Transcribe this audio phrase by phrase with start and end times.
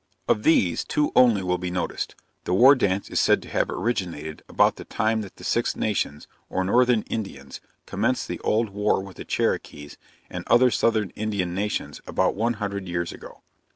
[0.27, 2.15] Of these, two only will be noticed.
[2.45, 6.27] The war dance is said to have originated about the time that the Six Nations,
[6.49, 12.01] or Northern Indians, commenced the old war with the Cherokees and other Southern Indian Nations,
[12.07, 13.43] about one hundred years ago.